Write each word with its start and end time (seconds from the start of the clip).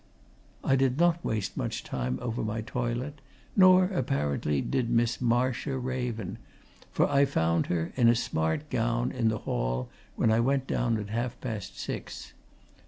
I 0.63 0.75
did 0.75 0.97
not 0.99 1.23
waste 1.23 1.55
much 1.55 1.83
time 1.83 2.17
over 2.23 2.41
my 2.43 2.61
toilet, 2.61 3.21
nor, 3.55 3.85
apparently 3.85 4.59
did 4.59 4.89
Miss 4.89 5.21
Marcia 5.21 5.77
Raven, 5.77 6.39
for 6.91 7.07
I 7.07 7.23
found 7.25 7.67
her, 7.67 7.93
in 7.95 8.09
a 8.09 8.15
smart 8.15 8.71
gown, 8.71 9.11
in 9.11 9.27
the 9.27 9.37
hall 9.45 9.89
when 10.15 10.31
I 10.31 10.39
went 10.39 10.65
down 10.65 10.97
at 10.97 11.09
half 11.09 11.39
past 11.39 11.77
six. 11.79 12.33